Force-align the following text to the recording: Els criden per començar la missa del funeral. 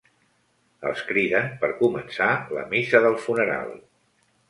Els 0.91 1.03
criden 1.09 1.53
per 1.65 1.71
començar 1.83 2.33
la 2.59 2.67
missa 2.75 3.07
del 3.09 3.23
funeral. 3.29 3.75